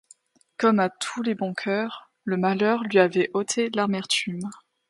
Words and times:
Comme 0.57 0.79
à 0.79 0.89
tous 0.89 1.21
les 1.21 1.35
bons 1.35 1.53
coeurs, 1.53 2.11
le 2.23 2.35
malheur 2.35 2.81
lui 2.81 2.97
avait 2.97 3.29
ôté 3.35 3.69
l'amertume. 3.69 4.49